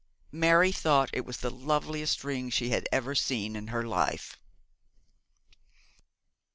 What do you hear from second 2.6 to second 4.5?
had ever seen in her life.